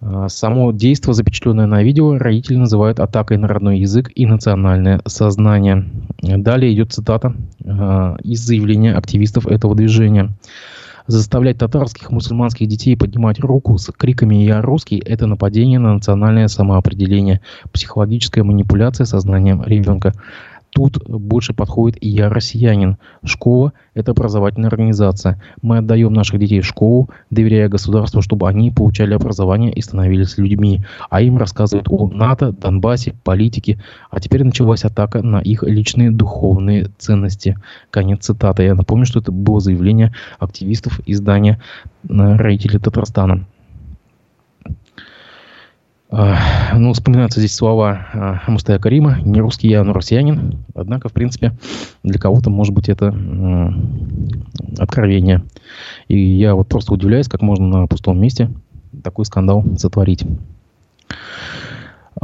[0.00, 5.84] А, само действие, запечатленное на видео, родители называют атакой на родной язык и национальное сознание.
[6.20, 7.34] Далее идет цитата
[8.24, 10.30] из заявления активистов этого движения.
[11.06, 17.40] Заставлять татарских мусульманских детей поднимать руку с криками «Я русский»– это нападение на национальное самоопределение,
[17.72, 20.12] психологическая манипуляция сознанием ребенка.
[20.74, 22.96] Тут больше подходит я россиянин.
[23.24, 25.40] Школа– это образовательная организация.
[25.60, 30.80] Мы отдаем наших детей в школу, доверяя государству, чтобы они получали образование и становились людьми.
[31.10, 33.82] А им рассказывают о НАТО, Донбассе, политике.
[34.10, 37.58] А теперь началась атака на их личные духовные ценности.
[37.90, 38.62] Конец цитаты.
[38.62, 41.60] Я напомню, что это было заявление активистов издания
[42.08, 43.44] «Родители Татарстана».
[46.12, 49.20] Ну, вспоминаются здесь слова а, Мустая Карима.
[49.24, 50.58] Не русский я, но россиянин.
[50.74, 51.52] Однако, в принципе,
[52.02, 53.14] для кого-то, может быть, это
[54.78, 55.42] откровение.
[56.08, 58.50] И я вот просто удивляюсь, как можно на пустом месте
[59.02, 60.24] такой скандал сотворить.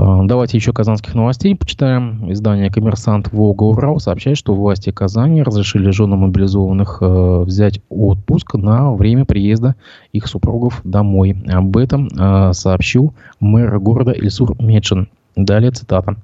[0.01, 2.31] А, давайте еще казанских новостей почитаем.
[2.31, 8.93] Издание «Коммерсант Волга Урал» сообщает, что власти Казани разрешили женам мобилизованных э, взять отпуск на
[8.93, 9.75] время приезда
[10.13, 11.43] их супругов домой.
[11.49, 15.09] Об этом э, сообщил мэр города Ильсур Медшин.
[15.35, 16.15] Далее цитата.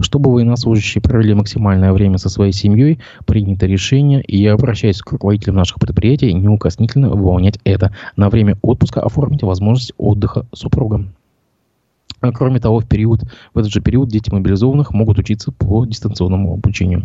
[0.00, 5.56] Чтобы военнослужащие провели максимальное время со своей семьей, принято решение, и я обращаюсь к руководителям
[5.56, 7.94] наших предприятий, неукоснительно выполнять это.
[8.16, 11.12] На время отпуска оформить возможность отдыха супругам.
[12.20, 13.22] А кроме того, в, период,
[13.54, 17.02] в этот же период дети мобилизованных могут учиться по дистанционному обучению.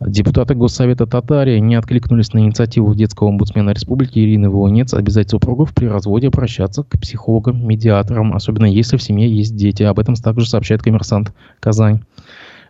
[0.00, 5.86] Депутаты Госсовета Татарии не откликнулись на инициативу детского омбудсмена республики Ирины Волонец обязать супругов при
[5.86, 9.82] разводе обращаться к психологам, медиаторам, особенно если в семье есть дети.
[9.82, 12.02] Об этом также сообщает коммерсант Казань.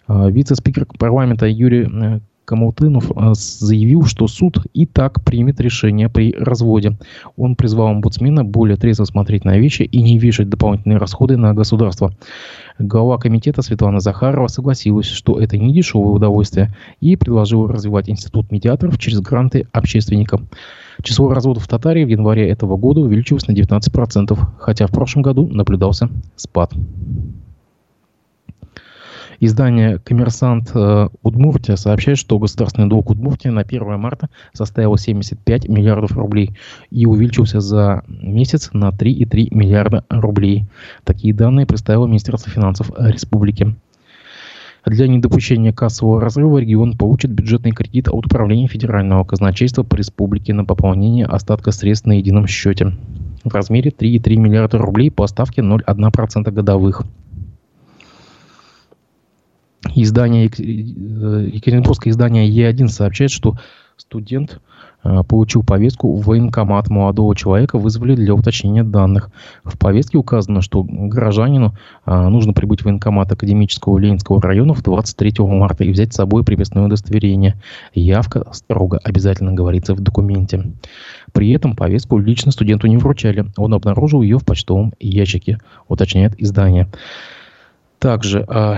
[0.08, 6.96] Вице-спикер парламента Юрий Камутынов э, заявил, что суд и так примет решение при разводе.
[7.36, 12.10] Он призвал омбудсмена более трезво смотреть на вещи и не вешать дополнительные расходы на государство.
[12.78, 18.98] Глава комитета Светлана Захарова согласилась, что это не дешевое удовольствие, и предложила развивать институт медиаторов
[18.98, 20.48] через гранты общественникам.
[21.02, 25.46] Число разводов в Татарии в январе этого года увеличилось на 19%, хотя в прошлом году
[25.48, 26.72] наблюдался спад.
[29.40, 36.12] Издание «Коммерсант э, Удмуртия» сообщает, что государственный долг Удмуртии на 1 марта составил 75 миллиардов
[36.12, 36.56] рублей
[36.90, 40.66] и увеличился за месяц на 3,3 миллиарда рублей.
[41.04, 43.76] Такие данные представило Министерство финансов республики.
[44.84, 50.64] Для недопущения кассового разрыва регион получит бюджетный кредит от Управления федерального казначейства по республике на
[50.64, 52.92] пополнение остатка средств на едином счете
[53.44, 57.04] в размере 3,3 миллиарда рублей по ставке 0,1% годовых.
[59.94, 63.54] Издание, э, Екатеринбургское издание Е1 сообщает, что
[63.96, 64.60] студент
[65.04, 69.30] э, получил повестку в военкомат молодого человека, вызвали для уточнения данных.
[69.64, 71.74] В повестке указано, что гражданину
[72.06, 76.44] э, нужно прибыть в военкомат Академического Ленинского района в 23 марта и взять с собой
[76.44, 77.60] приписное удостоверение.
[77.92, 80.72] Явка строго обязательно говорится в документе.
[81.32, 83.46] При этом повестку лично студенту не вручали.
[83.56, 86.88] Он обнаружил ее в почтовом ящике, уточняет издание.
[87.98, 88.76] Также э,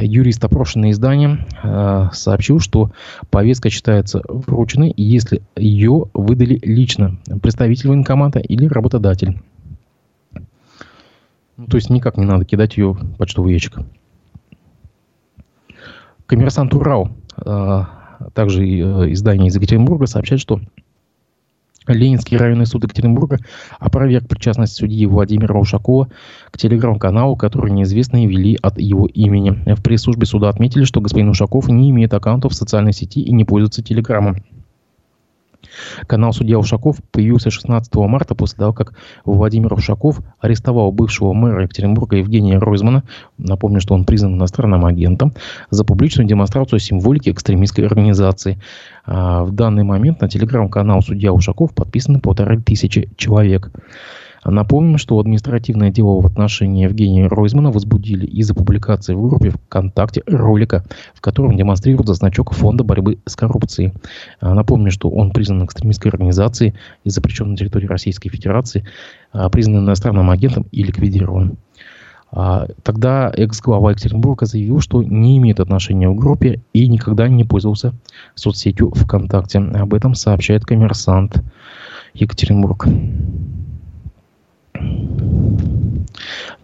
[0.00, 2.90] юрист, опрошенный изданием, э, сообщил, что
[3.30, 9.40] повестка считается врученной, если ее выдали лично представитель военкомата или работодатель.
[11.56, 13.78] Ну, то есть никак не надо кидать ее в почтовый ящик.
[16.26, 17.10] Коммерсант Урал,
[17.44, 17.84] э,
[18.34, 20.60] также э, издание из Екатеринбурга, сообщает, что
[21.86, 23.38] Ленинский районный суд Екатеринбурга
[23.78, 26.08] опроверг причастность судьи Владимира Ушакова
[26.50, 29.74] к телеграм-каналу, который неизвестные вели от его имени.
[29.74, 33.44] В пресс-службе суда отметили, что господин Ушаков не имеет аккаунтов в социальной сети и не
[33.44, 34.36] пользуется телеграммом.
[36.06, 38.94] Канал «Судья Ушаков» появился 16 марта после того, как
[39.24, 43.04] Владимир Ушаков арестовал бывшего мэра Екатеринбурга Евгения Ройзмана,
[43.38, 45.34] напомню, что он признан иностранным агентом,
[45.70, 48.58] за публичную демонстрацию символики экстремистской организации.
[49.04, 53.70] А в данный момент на телеграм-канал «Судья Ушаков» подписаны полторы тысячи человек.
[54.44, 60.84] Напомним, что административное дело в отношении Евгения Ройзмана возбудили из-за публикации в группе ВКонтакте ролика,
[61.14, 63.92] в котором демонстрируется значок Фонда борьбы с коррупцией.
[64.40, 66.74] А, напомню, что он признан экстремистской организацией
[67.04, 68.84] и запрещен на территории Российской Федерации,
[69.32, 71.58] а, признан иностранным агентом и ликвидирован.
[72.32, 77.92] А, тогда экс-глава Екатеринбурга заявил, что не имеет отношения в группе и никогда не пользовался
[78.34, 79.58] соцсетью ВКонтакте.
[79.58, 81.42] Об этом сообщает коммерсант
[82.14, 82.86] Екатеринбург.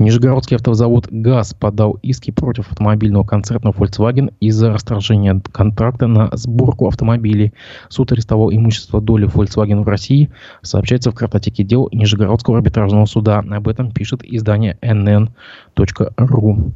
[0.07, 7.53] Нижегородский автозавод «ГАЗ» подал иски против автомобильного концерна Volkswagen из-за расторжения контракта на сборку автомобилей.
[7.88, 10.31] Суд арестовал имущество доли Volkswagen в России,
[10.62, 13.42] сообщается в картотеке дел Нижегородского арбитражного суда.
[13.51, 16.73] Об этом пишет издание nn.ru.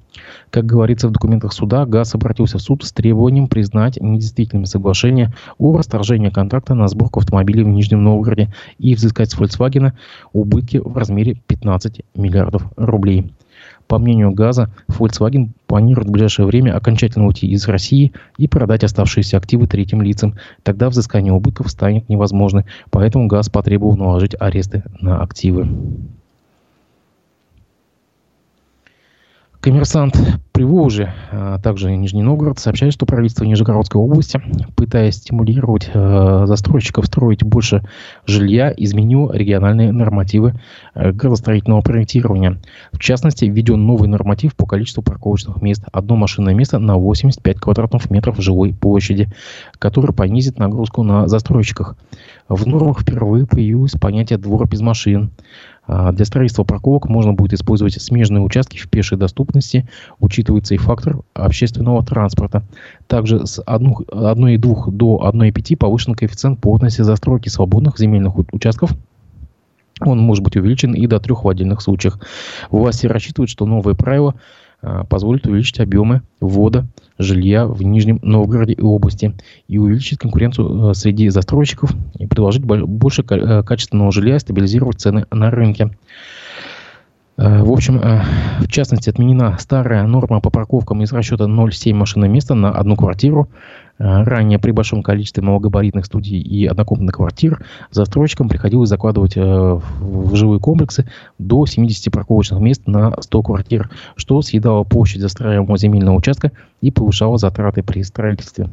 [0.50, 5.76] Как говорится в документах суда, ГАЗ обратился в суд с требованием признать недействительными соглашения о
[5.76, 9.92] расторжении контракта на сборку автомобилей в Нижнем Новгороде и взыскать с Volkswagen
[10.32, 13.19] убытки в размере 15 миллиардов рублей.
[13.90, 19.36] По мнению ГАЗа, Volkswagen планирует в ближайшее время окончательно уйти из России и продать оставшиеся
[19.36, 20.36] активы третьим лицам.
[20.62, 25.68] Тогда взыскание убытков станет невозможным, поэтому ГАЗ потребовал наложить аресты на активы.
[29.60, 30.16] Коммерсант
[30.60, 34.42] Приволжья, а также Нижний Новгород, сообщает, что правительство Нижегородской области,
[34.76, 37.82] пытаясь стимулировать э, застройщиков строить больше
[38.26, 40.60] жилья, изменило региональные нормативы
[40.94, 42.60] э, градостроительного проектирования.
[42.92, 45.82] В частности, введен новый норматив по количеству парковочных мест.
[45.92, 49.32] Одно машинное место на 85 квадратных метров жилой площади,
[49.78, 51.96] который понизит нагрузку на застройщиках.
[52.50, 55.30] В нормах впервые появилось понятие «двор без машин».
[55.92, 59.88] А, для строительства парковок можно будет использовать смежные участки в пешей доступности,
[60.50, 62.62] учитывается и фактор общественного транспорта.
[63.06, 68.92] Также с 1,2 до 1,5 повышен коэффициент плотности застройки свободных земельных участков
[70.02, 72.18] он может быть увеличен и до трех в отдельных случаях.
[72.70, 74.34] Власти рассчитывают, что новые правила
[74.80, 76.86] а, позволит увеличить объемы ввода
[77.18, 79.34] жилья в Нижнем Новгороде и области
[79.68, 85.26] и увеличить конкуренцию а, среди застройщиков и предложить больше а, качественного жилья и стабилизировать цены
[85.30, 85.90] на рынке.
[87.40, 88.22] Э, в общем, э,
[88.60, 93.48] в частности, отменена старая норма по парковкам из расчета 0,7 машины места на одну квартиру.
[93.98, 100.60] Э, ранее при большом количестве малогабаритных студий и однокомнатных квартир застройщикам приходилось закладывать в жилые
[100.60, 106.90] комплексы до 70 парковочных мест на 100 квартир, что съедало площадь застраиваемого земельного участка и
[106.90, 108.68] повышало затраты при строительстве.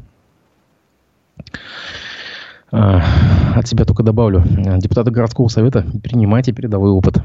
[2.69, 4.43] От себя только добавлю.
[4.77, 7.19] Депутаты городского совета, принимайте передовой опыт.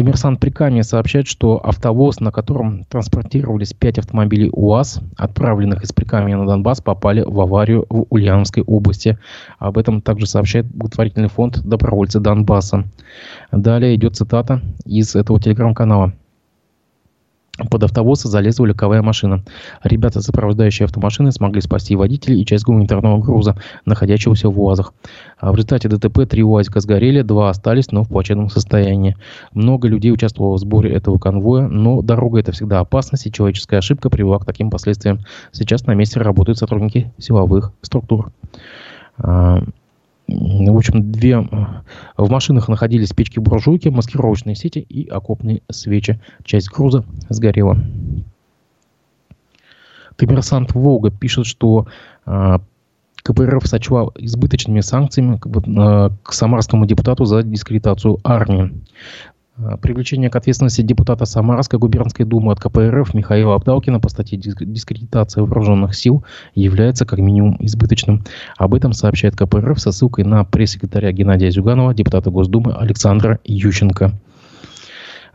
[0.00, 6.46] Коммерсант Прикамья сообщает, что автовоз, на котором транспортировались пять автомобилей УАЗ, отправленных из Прикамья на
[6.46, 9.18] Донбасс, попали в аварию в Ульяновской области.
[9.58, 12.86] Об этом также сообщает благотворительный фонд «Добровольцы Донбасса».
[13.52, 16.14] Далее идет цитата из этого телеграм-канала.
[17.68, 19.42] Под автовоз залезла легковая машина.
[19.82, 24.94] Ребята, сопровождающие автомашины, смогли спасти водителя и часть гуманитарного груза, находящегося в УАЗах.
[25.38, 29.16] А в результате ДТП три УАЗика сгорели, два остались, но в плачевном состоянии.
[29.52, 34.10] Много людей участвовало в сборе этого конвоя, но дорога это всегда опасность, и человеческая ошибка
[34.10, 35.20] привела к таким последствиям.
[35.52, 38.32] Сейчас на месте работают сотрудники силовых структур.
[40.30, 41.40] В общем, две
[42.16, 46.20] в машинах находились печки-буржуйки, маскировочные сети и окопные свечи.
[46.44, 47.78] Часть груза сгорела.
[50.16, 51.86] Коммерсант Волга пишет, что
[52.26, 52.58] э,
[53.22, 58.72] КПРФ сочла избыточными санкциями к, э, к самарскому депутату за дискредитацию армии.
[59.62, 65.44] Э, привлечение к ответственности депутата Самарской губернской думы от КПРФ Михаила Абдалкина по статье «Дискредитация
[65.44, 68.24] вооруженных сил» является как минимум избыточным.
[68.56, 74.12] Об этом сообщает КПРФ со ссылкой на пресс-секретаря Геннадия Зюганова, депутата Госдумы Александра Ющенко.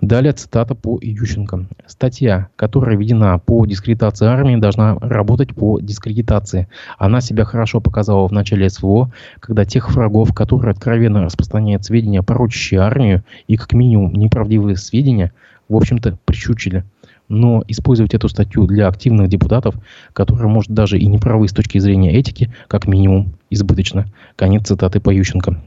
[0.05, 1.65] Далее цитата по Ющенко.
[1.87, 6.67] Статья, которая введена по дискредитации армии, должна работать по дискредитации.
[6.99, 12.81] Она себя хорошо показала в начале СВО, когда тех врагов, которые откровенно распространяют сведения, порочащие
[12.81, 15.33] армию, и как минимум неправдивые сведения,
[15.69, 16.83] в общем-то, прищучили.
[17.27, 19.73] Но использовать эту статью для активных депутатов,
[20.13, 24.05] которые, может, даже и не правы с точки зрения этики, как минимум, избыточно.
[24.35, 25.59] Конец цитаты по Ющенко.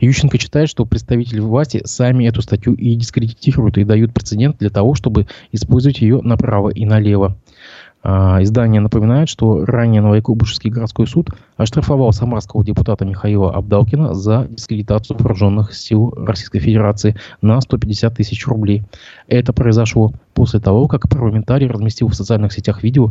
[0.00, 4.94] Ющенко считает, что представители власти сами эту статью и дискредитируют, и дают прецедент для того,
[4.94, 7.36] чтобы использовать ее направо и налево.
[8.08, 15.18] А, издание напоминает, что ранее Новокуйбышевский городской суд оштрафовал самарского депутата Михаила Абдалкина за дискредитацию
[15.18, 18.84] вооруженных сил Российской Федерации на 150 тысяч рублей.
[19.26, 23.10] Это произошло после того, как парламентарий разместил в социальных сетях видео,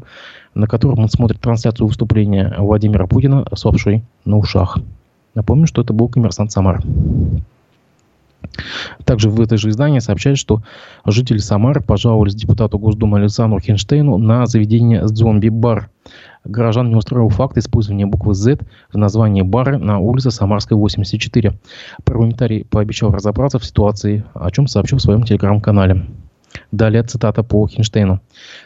[0.53, 3.65] на котором он смотрит трансляцию выступления Владимира Путина с
[4.23, 4.77] на ушах.
[5.36, 6.81] Напомню, что это был коммерсант Самар.
[9.03, 10.61] Также в это же издание сообщают, что
[11.05, 15.89] жители Самары пожаловались депутату Госдумы Александру Хинштейну на заведение «Зомби-бар».
[16.43, 18.59] Горожан не устроил факт использования буквы «З»
[18.93, 21.53] в названии бара на улице Самарской, 84.
[22.03, 26.05] Парламентарий пообещал разобраться в ситуации, о чем сообщил в своем телеграм-канале.
[26.72, 28.20] Далее цитата по Хинштейну.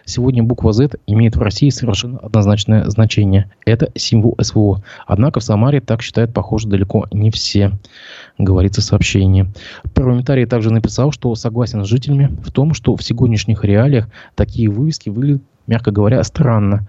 [0.05, 3.51] Сегодня буква Z имеет в России совершенно однозначное значение.
[3.65, 4.83] Это символ СВО.
[5.07, 7.71] Однако в Самаре так считают, похоже, далеко не все,
[8.37, 9.51] говорится в сообщении.
[9.93, 15.09] Парламентарий также написал, что согласен с жителями в том, что в сегодняшних реалиях такие вывески
[15.09, 16.87] выглядят, мягко говоря, странно.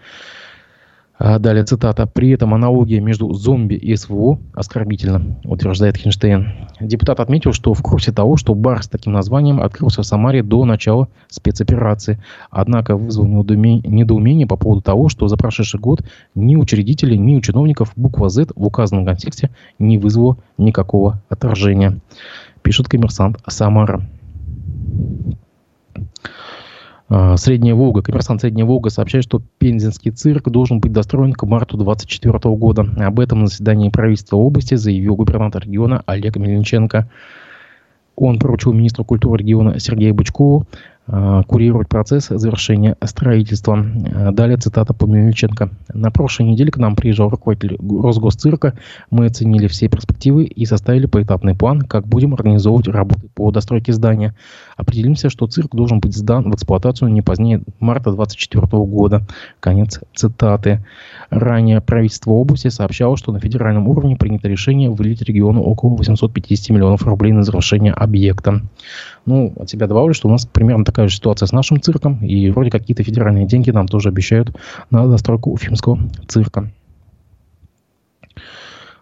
[1.23, 2.07] А далее цитата.
[2.07, 6.49] При этом аналогия между зомби и СВО оскорбительна, утверждает Хинштейн.
[6.81, 10.65] Депутат отметил, что в курсе того, что бар с таким названием открылся в Самаре до
[10.65, 12.19] начала спецоперации.
[12.51, 16.01] Однако вызвал недоумение по поводу того, что за прошедший год
[16.35, 22.01] ни учредителей, ни у чиновников буква Z в указанном контексте не вызвала никакого отражения.
[22.63, 24.09] Пишет коммерсант Самара.
[27.13, 31.77] А, Средняя Волга, коммерсант Средняя Волга сообщает, что Пензенский цирк должен быть достроен к марту
[31.77, 32.87] 2024 года.
[33.05, 37.11] Об этом на заседании правительства области заявил губернатор региона Олег Мельниченко.
[38.15, 40.67] Он поручил министру культуры региона Сергею Бычкову
[41.47, 43.85] курировать процесс завершения строительства.
[44.05, 45.71] Э, далее цитата по Мельниченко.
[45.93, 48.75] На прошлой неделе к нам приезжал руководитель Росгосцирка.
[49.11, 54.35] Мы оценили все перспективы и составили поэтапный план, как будем организовывать работы по достройке здания.
[54.77, 59.27] Определимся, что цирк должен быть сдан в эксплуатацию не позднее марта 2024 года.
[59.59, 60.85] Конец цитаты.
[61.31, 67.03] Ранее правительство области сообщало, что на федеральном уровне принято решение выделить региону около 850 миллионов
[67.05, 68.63] рублей на завершение объекта.
[69.31, 72.51] Ну, от себя добавлю, что у нас примерно такая же ситуация с нашим цирком, и
[72.51, 74.51] вроде какие-то федеральные деньги нам тоже обещают
[74.91, 76.69] на достройку уфимского цирка.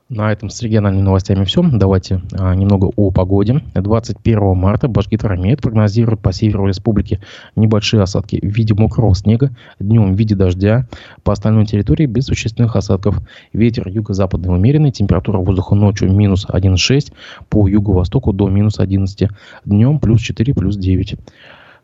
[0.09, 1.62] На этом с региональными новостями все.
[1.62, 3.62] Давайте а, немного о погоде.
[3.74, 7.20] 21 марта Башгидромет прогнозирует по северу республики
[7.56, 10.88] небольшие осадки в виде мокрого снега, днем в виде дождя,
[11.24, 13.20] по остальной территории без существенных осадков.
[13.52, 17.12] Ветер юго-западный умеренный, температура воздуха ночью минус 1,6,
[17.50, 19.28] по юго-востоку до минус 11,
[19.66, 21.16] днем плюс 4, плюс 9.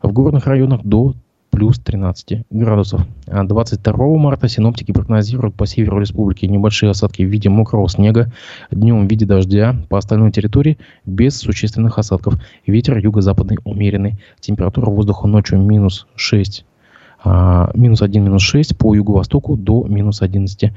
[0.01, 1.13] В горных районах до
[1.55, 3.07] плюс 13 градусов.
[3.27, 8.29] 22 а марта синоптики прогнозируют по северу республики небольшие осадки в виде мокрого снега,
[8.71, 12.35] днем в виде дождя, по остальной территории без существенных осадков.
[12.67, 14.19] Ветер юго-западный умеренный.
[14.41, 16.65] Температура воздуха ночью минус 6,
[17.23, 20.73] а, минус 1, минус 6, по юго-востоку до минус 11.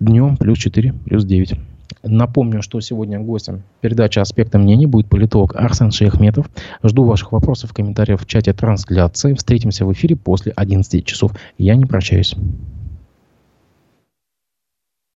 [0.00, 1.54] Днем плюс 4, плюс 9.
[2.02, 6.50] Напомню, что сегодня гостем передачи «Аспекты мнений» будет политолог Арсен Шейхметов.
[6.82, 9.34] Жду ваших вопросов и комментариев в чате трансляции.
[9.34, 11.32] Встретимся в эфире после 11 часов.
[11.58, 12.34] Я не прощаюсь.